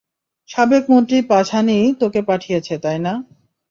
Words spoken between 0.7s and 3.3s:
মন্ত্রী পাঝানি তোকে পাঠিয়েছে, তাই না?